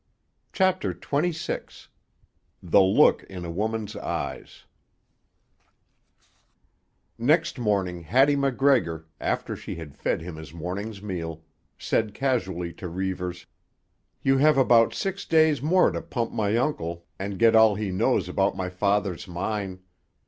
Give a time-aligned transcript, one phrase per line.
[0.51, 4.63] CHAPTER XXVI—THE LOOK IN A WOMAN'S EYES
[7.19, 11.43] Next morning Hattie MacGregor, after she had fed him his morning's meal,
[11.77, 13.45] said casually to Reivers:
[14.23, 18.27] "You have about six days more to pump my uncle and get all he knows
[18.27, 19.81] about my father's mine.